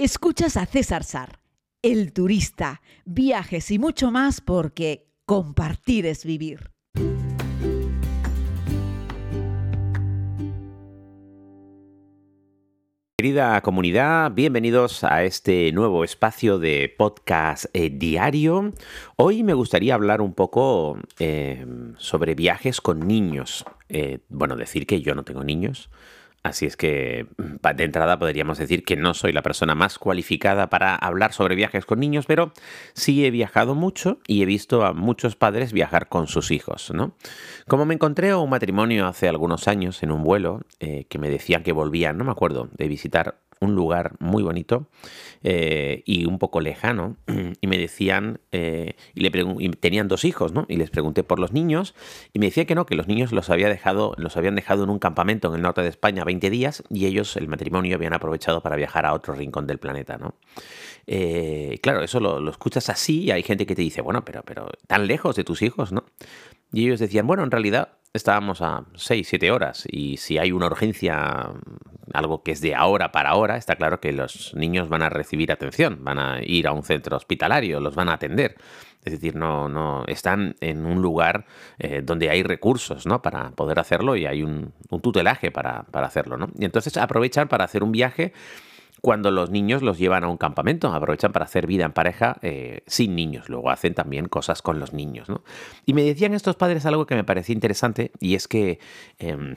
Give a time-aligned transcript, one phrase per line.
[0.00, 1.40] Escuchas a César Sar,
[1.82, 6.70] el turista, viajes y mucho más porque compartir es vivir.
[13.16, 18.72] Querida comunidad, bienvenidos a este nuevo espacio de podcast eh, diario.
[19.16, 23.64] Hoy me gustaría hablar un poco eh, sobre viajes con niños.
[23.88, 25.90] Eh, bueno, decir que yo no tengo niños,
[26.48, 30.70] Así es que mm, de entrada podríamos decir que no soy la persona más cualificada
[30.70, 32.52] para hablar sobre viajes con niños, pero
[32.94, 37.12] sí he viajado mucho y he visto a muchos padres viajar con sus hijos, ¿no?
[37.66, 41.28] Como me encontré a un matrimonio hace algunos años en un vuelo eh, que me
[41.28, 44.88] decían que volvían, no me acuerdo, de visitar un lugar muy bonito
[45.42, 47.16] eh, y un poco lejano.
[47.60, 49.30] Y me decían, eh, y, le
[49.80, 50.66] tenían dos hijos, ¿no?
[50.68, 51.94] Y les pregunté por los niños
[52.32, 54.90] y me decía que no, que los niños los, había dejado, los habían dejado en
[54.90, 58.62] un campamento en el norte de España 20 días y ellos, el matrimonio, habían aprovechado
[58.62, 60.34] para viajar a otro rincón del planeta, ¿no?
[61.06, 64.42] Eh, claro, eso lo, lo, escuchas así y hay gente que te dice, bueno, pero,
[64.44, 66.04] pero tan lejos de tus hijos, ¿no?
[66.72, 70.66] Y ellos decían, bueno, en realidad estábamos a 6, 7 horas y si hay una
[70.66, 71.52] urgencia,
[72.12, 75.52] algo que es de ahora para ahora, está claro que los niños van a recibir
[75.52, 78.56] atención, van a ir a un centro hospitalario, los van a atender.
[79.04, 81.46] Es decir, no, no están en un lugar
[81.78, 83.22] eh, donde hay recursos ¿no?
[83.22, 86.36] para poder hacerlo y hay un, un tutelaje para, para hacerlo.
[86.36, 86.48] ¿no?
[86.58, 88.32] Y entonces aprovechan para hacer un viaje
[89.00, 92.82] cuando los niños los llevan a un campamento, aprovechan para hacer vida en pareja eh,
[92.86, 95.28] sin niños, luego hacen también cosas con los niños.
[95.28, 95.42] ¿no?
[95.86, 98.78] Y me decían estos padres algo que me parecía interesante y es que...
[99.18, 99.56] Em,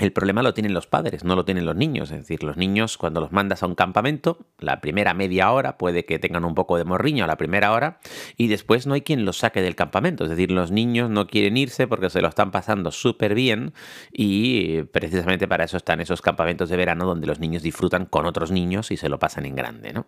[0.00, 2.10] el problema lo tienen los padres, no lo tienen los niños.
[2.10, 6.06] Es decir, los niños cuando los mandas a un campamento, la primera media hora puede
[6.06, 8.00] que tengan un poco de morriño a la primera hora
[8.38, 10.24] y después no hay quien los saque del campamento.
[10.24, 13.74] Es decir, los niños no quieren irse porque se lo están pasando súper bien
[14.10, 18.50] y precisamente para eso están esos campamentos de verano donde los niños disfrutan con otros
[18.50, 19.92] niños y se lo pasan en grande.
[19.92, 20.06] ¿no?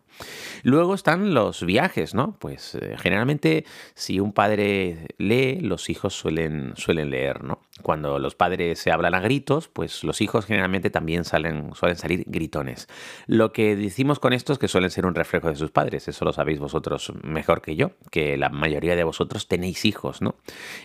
[0.63, 2.37] Luego están los viajes, ¿no?
[2.39, 7.61] Pues eh, generalmente si un padre lee, los hijos suelen, suelen leer, ¿no?
[7.83, 12.25] Cuando los padres se hablan a gritos, pues los hijos generalmente también salen, suelen salir
[12.27, 12.89] gritones.
[13.27, 16.25] Lo que decimos con esto es que suelen ser un reflejo de sus padres, eso
[16.25, 20.37] lo sabéis vosotros mejor que yo, que la mayoría de vosotros tenéis hijos, ¿no?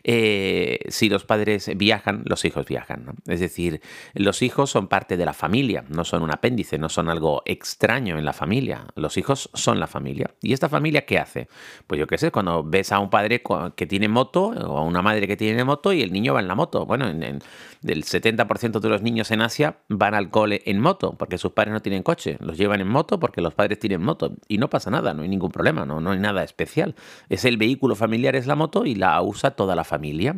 [0.04, 3.16] Eh, si los padres viajan, los hijos viajan.
[3.28, 3.82] Es decir,
[4.14, 8.18] los hijos son parte de la familia, no son un apéndice, no son algo extraño
[8.18, 10.32] en la familia, los hijos son la familia.
[10.42, 11.48] ¿Y esta familia qué hace?
[11.86, 13.44] Pues yo qué sé, cuando ves a un padre
[13.76, 16.48] que tiene moto o a una madre que tiene moto y el niño va en
[16.48, 17.40] la moto, bueno, en, en,
[17.82, 21.74] del 70% de los niños en Asia van al cole en moto, porque sus padres
[21.74, 22.38] no tienen coche.
[22.40, 24.36] Los llevan en moto porque los padres tienen moto.
[24.48, 26.96] Y no pasa nada, no hay ningún problema, no, no hay nada especial.
[27.30, 30.38] Es el vehículo familiar, es la moto y la usa toda la familia.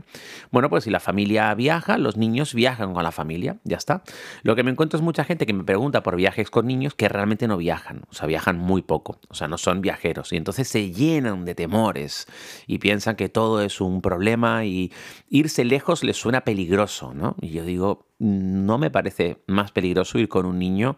[0.52, 4.04] Bueno, pues si la familia viaja, los niños viajan con la familia, ya está.
[4.44, 7.10] Lo que me encuentro es mucha gente que me pregunta por viajes con niños que
[7.10, 10.34] realmente no viajan, o sea, viajan muy poco, o sea, no son viajeros.
[10.34, 12.28] Y entonces se llenan de temores
[12.68, 14.92] y piensan que todo es un problema y
[15.30, 17.36] irse lejos les suena peligroso, ¿no?
[17.42, 20.98] Y yo digo, no me parece más peligroso ir con un niño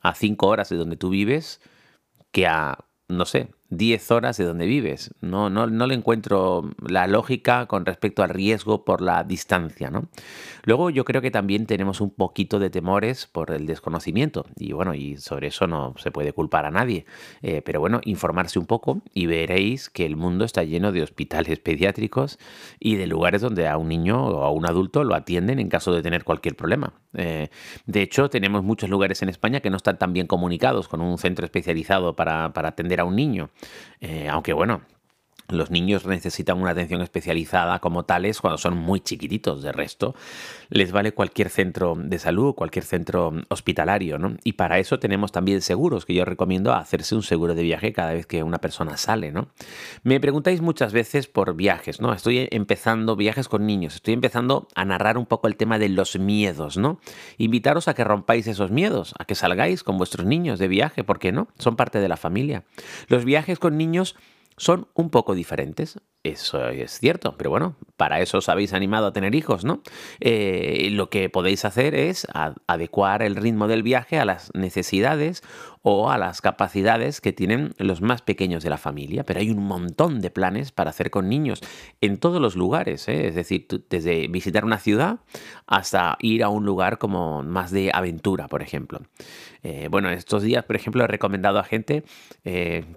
[0.00, 1.60] a cinco horas de donde tú vives
[2.30, 5.14] que a, no sé, 10 horas de donde vives.
[5.20, 9.90] No, no, no le encuentro la lógica con respecto al riesgo por la distancia.
[9.90, 10.08] ¿no?
[10.64, 14.46] Luego yo creo que también tenemos un poquito de temores por el desconocimiento.
[14.56, 17.04] Y bueno, y sobre eso no se puede culpar a nadie.
[17.42, 21.58] Eh, pero bueno, informarse un poco y veréis que el mundo está lleno de hospitales
[21.62, 22.38] pediátricos
[22.80, 25.92] y de lugares donde a un niño o a un adulto lo atienden en caso
[25.92, 26.94] de tener cualquier problema.
[27.14, 27.48] Eh,
[27.86, 31.18] de hecho, tenemos muchos lugares en España que no están tan bien comunicados con un
[31.18, 33.50] centro especializado para, para atender a un niño.
[34.00, 34.82] Eh, aunque bueno,
[35.48, 39.62] los niños necesitan una atención especializada como tales cuando son muy chiquititos.
[39.62, 40.14] De resto,
[40.68, 44.36] les vale cualquier centro de salud, cualquier centro hospitalario, ¿no?
[44.44, 48.12] Y para eso tenemos también seguros, que yo recomiendo hacerse un seguro de viaje cada
[48.12, 49.48] vez que una persona sale, ¿no?
[50.02, 52.12] Me preguntáis muchas veces por viajes, ¿no?
[52.12, 56.18] Estoy empezando viajes con niños, estoy empezando a narrar un poco el tema de los
[56.18, 57.00] miedos, ¿no?
[57.38, 61.18] Invitaros a que rompáis esos miedos, a que salgáis con vuestros niños de viaje, ¿por
[61.18, 61.48] qué no?
[61.58, 62.64] Son parte de la familia.
[63.08, 64.14] Los viajes con niños
[64.58, 65.98] son un poco diferentes.
[66.24, 69.82] Eso es cierto, pero bueno, para eso os habéis animado a tener hijos, ¿no?
[70.18, 72.26] Eh, lo que podéis hacer es
[72.66, 75.44] adecuar el ritmo del viaje a las necesidades
[75.82, 79.62] o a las capacidades que tienen los más pequeños de la familia, pero hay un
[79.62, 81.60] montón de planes para hacer con niños
[82.00, 83.28] en todos los lugares, ¿eh?
[83.28, 85.20] es decir, desde visitar una ciudad
[85.66, 89.00] hasta ir a un lugar como más de aventura, por ejemplo.
[89.62, 92.04] Eh, bueno, estos días, por ejemplo, he recomendado a gente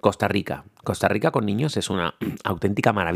[0.00, 0.64] Costa Rica.
[0.84, 2.14] Costa Rica con niños es una
[2.44, 3.11] auténtica maravilla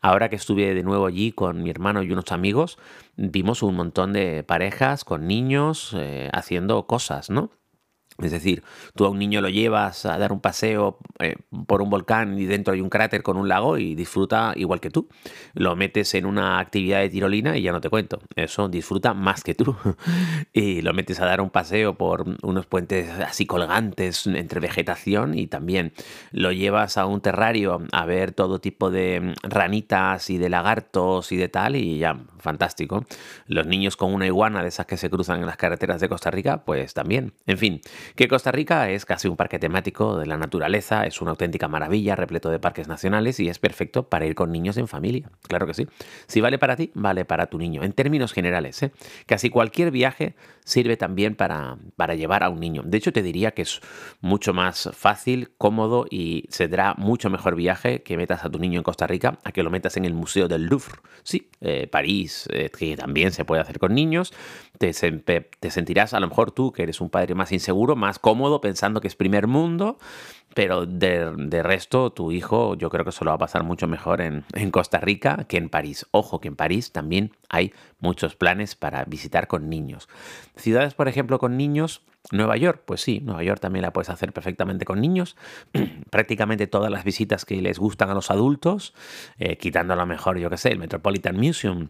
[0.00, 2.78] Ahora que estuve de nuevo allí con mi hermano y unos amigos,
[3.16, 7.50] vimos un montón de parejas con niños eh, haciendo cosas, ¿no?
[8.24, 8.62] Es decir,
[8.94, 11.36] tú a un niño lo llevas a dar un paseo eh,
[11.66, 14.90] por un volcán y dentro hay un cráter con un lago y disfruta igual que
[14.90, 15.08] tú.
[15.54, 18.20] Lo metes en una actividad de tirolina y ya no te cuento.
[18.36, 19.76] Eso disfruta más que tú.
[20.52, 25.46] y lo metes a dar un paseo por unos puentes así colgantes entre vegetación y
[25.46, 25.92] también
[26.30, 31.36] lo llevas a un terrario a ver todo tipo de ranitas y de lagartos y
[31.36, 33.04] de tal y ya, fantástico.
[33.46, 36.30] Los niños con una iguana de esas que se cruzan en las carreteras de Costa
[36.30, 37.32] Rica, pues también.
[37.46, 37.80] En fin
[38.14, 42.16] que Costa Rica es casi un parque temático de la naturaleza, es una auténtica maravilla,
[42.16, 45.30] repleto de parques nacionales y es perfecto para ir con niños en familia.
[45.48, 45.86] Claro que sí.
[46.26, 47.82] Si vale para ti, vale para tu niño.
[47.82, 48.92] En términos generales, ¿eh?
[49.26, 52.82] casi cualquier viaje sirve también para, para llevar a un niño.
[52.84, 53.80] De hecho, te diría que es
[54.20, 58.84] mucho más fácil, cómodo y será mucho mejor viaje que metas a tu niño en
[58.84, 61.00] Costa Rica a que lo metas en el Museo del Louvre.
[61.22, 64.32] Sí, eh, París, eh, que también se puede hacer con niños.
[64.82, 69.00] Te, sentirás, a lo mejor tú, que eres un padre más inseguro, más cómodo pensando
[69.00, 69.96] que es primer mundo,
[70.54, 74.20] pero de, resto tu hijo yo creo que se lo va a pasar mucho mejor
[74.20, 74.42] en,
[74.72, 76.08] Costa Rica que en París.
[76.10, 80.08] Ojo que en París también hay muchos planes para visitar con niños.
[80.56, 82.02] Ciudades, por ejemplo, con niños.
[82.32, 85.36] Nueva York, pues sí, Nueva York también la puedes hacer perfectamente con niños.
[86.10, 88.94] Prácticamente todas las visitas que les gustan a los adultos,
[89.38, 91.88] eh, quitando a lo mejor, yo que sé, el Metropolitan Museum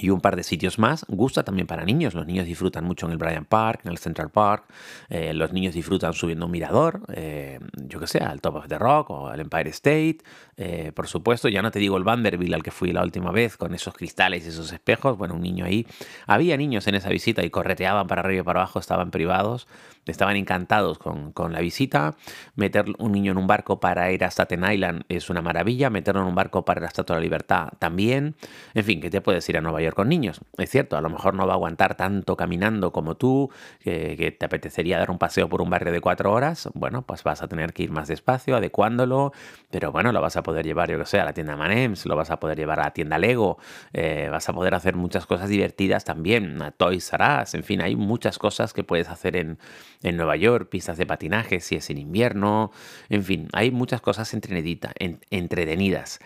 [0.00, 1.04] y un par de sitios más.
[1.08, 2.14] Gusta también para niños.
[2.14, 4.64] Los niños disfrutan mucho en el Bryant Park, en el Central Park.
[5.08, 8.78] Eh, los niños disfrutan subiendo un mirador, eh, yo que sé, al Top of the
[8.78, 10.18] Rock o al Empire State.
[10.60, 13.56] Eh, por supuesto, ya no te digo el Vanderbilt al que fui la última vez
[13.56, 15.16] con esos cristales y esos espejos.
[15.16, 15.86] Bueno, un niño ahí.
[16.26, 19.68] Había niños en esa visita y correteaban para arriba y para abajo, estaban privados
[20.10, 22.16] estaban encantados con, la visita.
[22.56, 25.90] Meter un niño en un barco para ir a Staten Island es una maravilla.
[25.90, 28.34] Meterlo en un barco para la Estatua de la Libertad también.
[28.74, 30.40] En fin, que te puedes ir a Nueva York con niños.
[30.56, 33.50] Es cierto, a lo mejor no va a aguantar tanto caminando como tú,
[33.80, 36.68] que, te apetecería dar un paseo por un barrio de cuatro horas.
[36.74, 39.32] Bueno, pues vas a tener que ir más despacio, adecuándolo.
[39.70, 42.16] Pero bueno, lo vas a poder llevar, yo que sé, a la tienda Manems, lo
[42.16, 43.58] vas a poder llevar a la tienda Lego.
[43.92, 46.62] Eh, vas a poder hacer muchas cosas divertidas también.
[46.62, 49.58] A Toys R Us, en fin, hay muchas cosas que puedes hacer en
[50.02, 52.70] en Nueva York, pistas de patinaje si es en invierno,
[53.08, 56.20] en fin, hay muchas cosas entretenidas.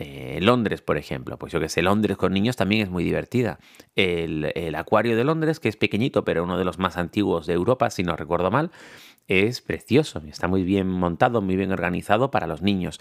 [0.00, 3.58] Eh, Londres, por ejemplo, pues yo que sé, Londres con niños también es muy divertida.
[3.96, 7.54] El, el, acuario de Londres, que es pequeñito, pero uno de los más antiguos de
[7.54, 8.70] Europa, si no recuerdo mal,
[9.26, 13.00] es precioso, está muy bien montado, muy bien organizado para los niños.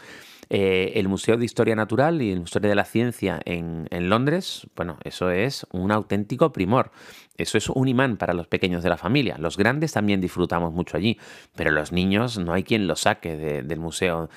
[0.49, 4.97] Eh, el Museo de Historia Natural y el Museo de la Ciencia en, Londres, bueno,
[5.03, 6.91] eso es un auténtico primor.
[7.37, 9.37] Eso es un imán para los pequeños de la familia.
[9.37, 11.19] Los grandes también disfrutamos mucho allí,
[11.55, 14.29] pero los niños no hay quien los saque del museo,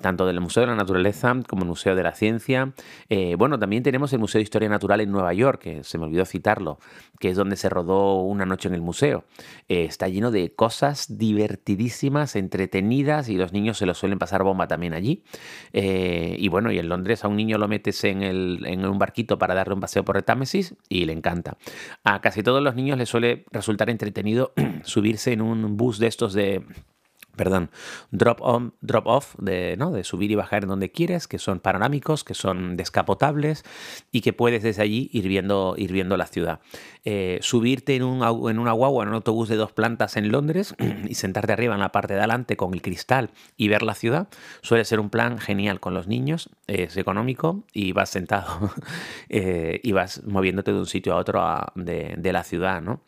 [0.00, 2.72] tanto del Museo de la Naturaleza como el Museo de la Ciencia.
[3.08, 6.04] Eh, bueno, también tenemos el Museo de Historia Natural en Nueva York, que se me
[6.04, 6.78] olvidó citarlo,
[7.18, 9.24] que es donde se rodó una noche en el museo.
[9.68, 14.68] Eh, está lleno de cosas divertidísimas, entretenidas y los niños se lo suelen pasar bomba
[14.68, 15.24] también allí.
[15.72, 18.98] Eh, y bueno, y en Londres a un niño lo metes en, el, en un
[18.98, 21.56] barquito para darle un paseo por el Támesis y le encanta.
[22.04, 24.52] A casi todos los niños les suele resultar entretenido
[24.84, 26.62] subirse en un bus de estos de
[27.36, 27.70] perdón,
[28.10, 29.92] drop on, drop off, de, ¿no?
[29.92, 33.64] de subir y bajar en donde quieres, que son panorámicos, que son descapotables
[34.10, 36.60] y que puedes desde allí ir viendo, ir viendo la ciudad.
[37.04, 40.74] Eh, subirte en, un, en una guagua, en un autobús de dos plantas en Londres
[41.08, 44.28] y sentarte arriba en la parte de adelante con el cristal y ver la ciudad,
[44.62, 48.72] suele ser un plan genial con los niños, es económico y vas sentado
[49.28, 51.36] eh, y vas moviéndote de un sitio a otro
[51.74, 53.00] de, de la ciudad, ¿no?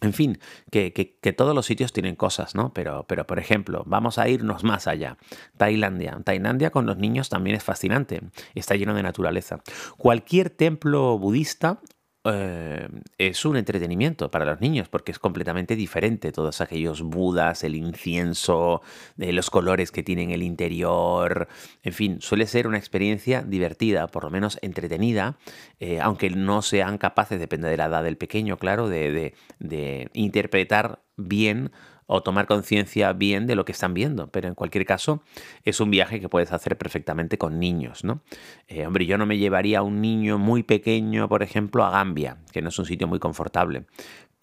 [0.00, 0.38] En fin,
[0.70, 0.90] que,
[1.36, 2.74] todos los sitios tienen cosas, ¿no?
[2.74, 5.16] Pero, pero, por ejemplo, vamos a irnos más allá.
[5.56, 6.20] Tailandia.
[6.24, 8.20] Tailandia con los niños también es fascinante.
[8.54, 9.62] Está lleno de naturaleza.
[9.96, 11.80] Cualquier templo budista
[12.26, 12.88] eh,
[13.18, 16.32] es un entretenimiento para los niños porque es completamente diferente.
[16.32, 18.80] Todos aquellos budas, el incienso,
[19.18, 21.48] eh, los colores que tienen el interior,
[21.82, 25.36] en fin, suele ser una experiencia divertida, por lo menos entretenida,
[25.80, 31.02] eh, aunque no sean capaces, depende de la edad del pequeño, claro, de, de interpretar
[31.16, 31.72] bien
[32.06, 34.28] o tomar conciencia bien de lo que están viendo.
[34.28, 35.22] Pero en cualquier caso,
[35.64, 38.22] es un viaje que puedes hacer perfectamente con niños, ¿no?
[38.68, 42.38] Eh, hombre, yo no me llevaría a un niño muy pequeño, por ejemplo, a Gambia,
[42.52, 43.86] que no es un sitio muy confortable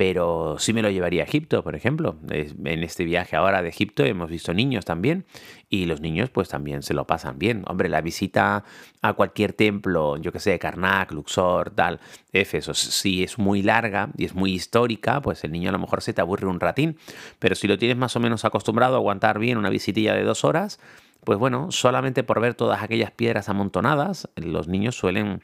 [0.01, 2.17] pero sí me lo llevaría a Egipto, por ejemplo.
[2.31, 5.25] En este viaje ahora de Egipto hemos visto niños también
[5.69, 7.63] y los niños pues también se lo pasan bien.
[7.67, 8.63] Hombre, la visita
[9.03, 11.99] a cualquier templo, yo que sé, Karnak, Luxor, tal,
[12.33, 16.01] Éfeso, si es muy larga y es muy histórica, pues el niño a lo mejor
[16.01, 16.97] se te aburre un ratín,
[17.37, 20.43] pero si lo tienes más o menos acostumbrado a aguantar bien una visitilla de dos
[20.43, 20.79] horas,
[21.23, 25.43] pues bueno, solamente por ver todas aquellas piedras amontonadas, los niños suelen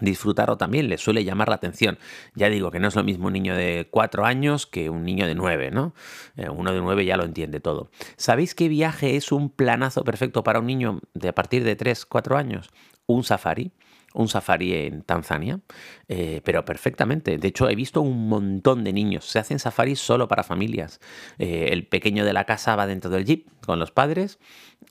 [0.00, 1.98] disfrutarlo también, le suele llamar la atención.
[2.34, 5.26] Ya digo que no es lo mismo un niño de cuatro años que un niño
[5.26, 5.94] de nueve, ¿no?
[6.36, 7.90] Eh, uno de nueve ya lo entiende todo.
[8.16, 12.06] ¿Sabéis qué viaje es un planazo perfecto para un niño de a partir de tres,
[12.06, 12.70] cuatro años?
[13.06, 13.72] Un safari
[14.14, 15.60] un safari en Tanzania,
[16.08, 17.38] eh, pero perfectamente.
[17.38, 19.24] De hecho, he visto un montón de niños.
[19.24, 21.00] Se hacen safaris solo para familias.
[21.38, 24.38] Eh, el pequeño de la casa va dentro del jeep con los padres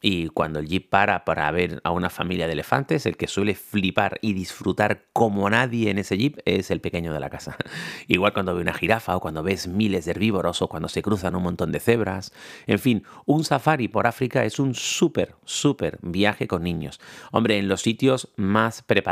[0.01, 3.55] y cuando el jeep para para ver a una familia de elefantes, el que suele
[3.55, 7.57] flipar y disfrutar como nadie en ese jeep es el pequeño de la casa.
[8.07, 11.35] Igual cuando ve una jirafa o cuando ves miles de herbívoros o cuando se cruzan
[11.35, 12.31] un montón de cebras.
[12.67, 17.01] En fin, un safari por África es un súper, súper viaje con niños.
[17.31, 19.08] Hombre, en los sitios más preparados.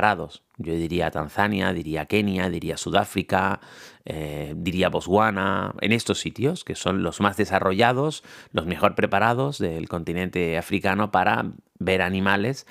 [0.58, 3.60] Yo diría Tanzania, diría Kenia, diría Sudáfrica,
[4.06, 9.88] eh, diría Botswana, en estos sitios, que son los más desarrollados, los mejor preparados del
[9.88, 12.66] continente africano para ver animales,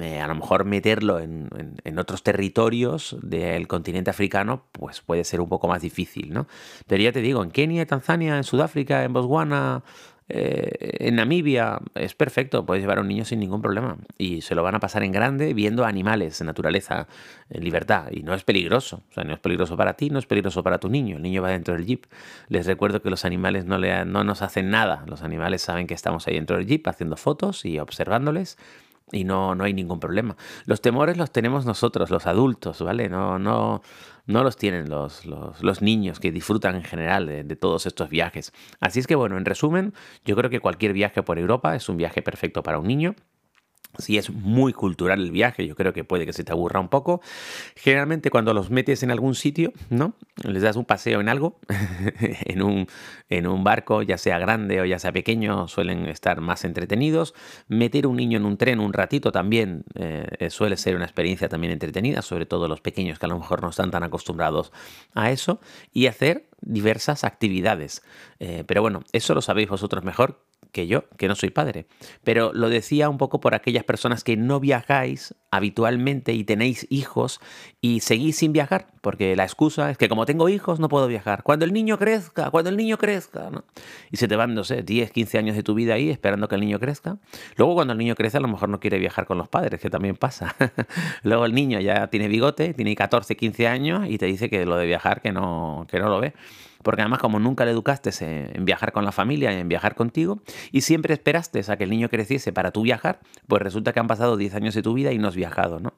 [0.00, 1.48] eh, a lo mejor meterlo en,
[1.84, 6.46] en, otros territorios del continente africano, pues puede ser un poco más difícil, ¿no?
[6.86, 9.82] Pero ya te digo, en Kenia, Tanzania, en Sudáfrica, en Botswana,
[10.28, 14.54] eh, en Namibia es perfecto, puedes llevar a un niño sin ningún problema y se
[14.54, 17.08] lo van a pasar en grande viendo animales, naturaleza,
[17.50, 20.26] en libertad y no es peligroso, o sea, no es peligroso para ti, no es
[20.26, 22.06] peligroso para tu niño, el niño va dentro del jeep.
[22.48, 25.94] Les recuerdo que los animales no, le, no nos hacen nada, los animales saben que
[25.94, 28.56] estamos ahí dentro del jeep haciendo fotos y observándoles
[29.12, 30.36] y no, no hay ningún problema.
[30.64, 33.08] Los temores los tenemos nosotros, los adultos, ¿vale?
[33.08, 33.82] No, no,
[34.26, 38.52] no los tienen los, los, niños que disfrutan en general de, de, todos estos viajes.
[38.80, 41.96] Así es que bueno, en resumen, yo creo que cualquier viaje por Europa es un
[41.96, 43.14] viaje perfecto para un niño.
[43.98, 46.88] Si es muy cultural el viaje, yo creo que puede que se te aburra un
[46.88, 47.20] poco.
[47.76, 50.14] Generalmente cuando los metes en algún sitio, ¿no?
[50.42, 51.60] Les das un paseo en algo,
[52.20, 52.88] en, un,
[53.28, 57.34] en un barco, ya sea grande o ya sea pequeño, suelen estar más entretenidos.
[57.68, 61.72] Meter un niño en un tren un ratito también eh, suele ser una experiencia también
[61.72, 64.72] entretenida, sobre todo los pequeños que a lo mejor no están tan acostumbrados
[65.14, 65.60] a eso.
[65.92, 68.02] Y hacer diversas actividades.
[68.40, 71.86] Eh, pero bueno, eso lo sabéis vosotros mejor que yo, que no soy padre.
[72.24, 77.40] Pero lo decía un poco por aquellas personas que no viajáis habitualmente y tenéis hijos
[77.80, 81.44] y seguís sin viajar, porque la excusa es que como tengo hijos no puedo viajar.
[81.44, 83.64] Cuando el niño crezca, cuando el niño crezca, ¿no?
[84.10, 86.56] Y se te van, no sé, 10, 15 años de tu vida ahí esperando que
[86.56, 87.18] el niño crezca.
[87.56, 89.90] Luego cuando el niño crece a lo mejor no quiere viajar con los padres, que
[89.90, 90.56] también pasa.
[91.22, 94.76] Luego el niño ya tiene bigote, tiene 14, 15 años y te dice que lo
[94.76, 96.34] de viajar que no, que no lo ve
[96.84, 100.82] porque además como nunca le educaste en viajar con la familia en viajar contigo, y
[100.82, 104.36] siempre esperaste a que el niño creciese para tú viajar, pues resulta que han pasado
[104.36, 105.94] 10 años de tu vida y no has viajado, ¿no?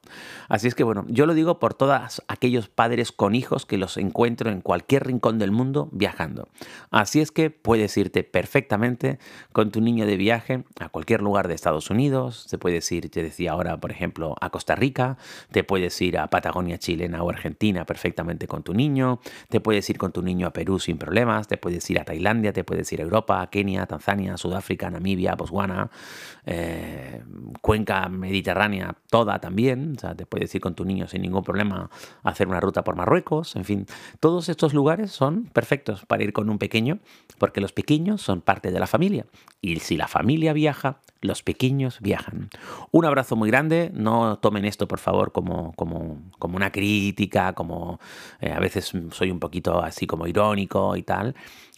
[0.48, 3.96] Así es que bueno, yo lo digo por todos aquellos padres con hijos que los
[3.96, 6.48] encuentro en cualquier rincón del mundo viajando.
[6.90, 9.18] Así es que puedes irte perfectamente
[9.52, 13.22] con tu niño de viaje a cualquier lugar de Estados Unidos, te puedes ir, te
[13.22, 15.18] decía ahora, por ejemplo, a Costa Rica,
[15.50, 19.98] te puedes ir a Patagonia chilena o Argentina perfectamente con tu niño, te puedes ir
[19.98, 23.00] con tu niño a Perú sin problemas, te puedes ir a Tailandia, te puedes ir
[23.00, 25.90] a Europa, a Kenia, Tanzania, Sudáfrica, Namibia, Botswana,
[26.44, 27.22] eh,
[27.60, 31.90] cuenca mediterránea, toda también, o sea, te puedes ir con tu niño sin ningún problema
[32.22, 33.86] a hacer una ruta por Marruecos, en fin,
[34.20, 36.98] todos estos lugares son perfectos para ir con un pequeño,
[37.38, 39.26] porque los pequeños son parte de la familia,
[39.60, 42.50] y si la familia viaja, los pequeños viajan.
[42.92, 48.00] Un abrazo muy grande, no tomen esto por favor como, como, como una crítica, como
[48.40, 50.65] eh, a veces soy un poquito así como irónico
[50.96, 51.34] y tal,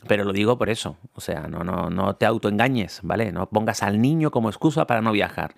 [0.06, 3.32] pero lo digo por eso, o sea, no, no, no te autoengañes, ¿vale?
[3.32, 5.54] No pongas al niño como excusa para no viajar.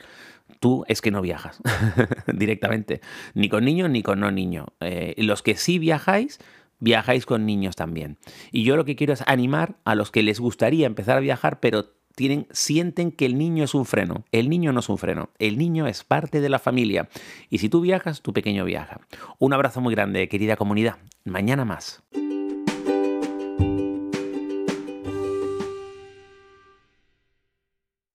[0.59, 1.61] Tú es que no viajas
[2.27, 3.01] directamente,
[3.35, 4.67] ni con niño ni con no niño.
[4.81, 6.39] Eh, los que sí viajáis,
[6.81, 8.19] viajáis con niños también.
[8.51, 11.61] Y yo lo que quiero es animar a los que les gustaría empezar a viajar,
[11.61, 14.25] pero tienen, sienten que el niño es un freno.
[14.33, 17.09] El niño no es un freno, el niño es parte de la familia.
[17.49, 19.01] Y si tú viajas, tu pequeño viaja.
[19.39, 20.97] Un abrazo muy grande, querida comunidad.
[21.25, 22.03] Mañana más.